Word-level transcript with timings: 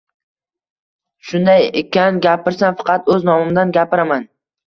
Shunday 1.31 1.67
ekan, 1.83 2.17
gapirsam 2.27 2.79
faqat 2.81 3.13
o‘z 3.17 3.29
nomimdan 3.31 3.75
gapiraman 3.79 4.27